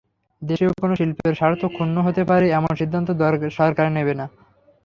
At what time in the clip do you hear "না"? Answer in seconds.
4.19-4.25